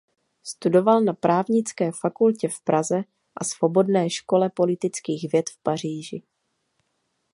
Studoval 0.43 1.01
na 1.01 1.13
právnické 1.13 1.91
fakultě 1.91 2.49
v 2.49 2.61
Praze 2.61 3.03
a 3.35 3.43
Svobodné 3.43 4.09
škole 4.09 4.49
politických 4.49 5.29
věd 5.31 5.49
v 5.49 5.63
Paříži. 5.63 6.23